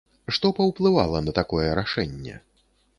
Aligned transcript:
Што 0.37 0.51
паўплывала 0.59 1.23
на 1.27 1.37
такое 1.41 1.69
рашэнне? 1.83 2.45